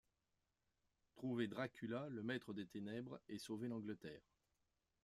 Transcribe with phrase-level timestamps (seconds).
[1.13, 4.31] Trouvez Dracula, le maître des ténèbres, et sauvez l'Angleterre.